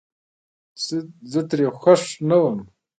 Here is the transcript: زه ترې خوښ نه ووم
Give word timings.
زه 1.31 1.41
ترې 1.49 1.65
خوښ 1.79 2.01
نه 2.29 2.35
ووم 2.41 2.59